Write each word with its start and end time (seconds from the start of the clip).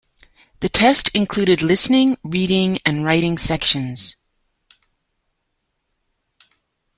The 0.61 0.67
test 0.69 1.09
included 1.13 1.61
listening, 1.61 2.17
reading 2.23 2.79
and 2.87 3.05
writing 3.05 3.37
sections. 3.37 4.15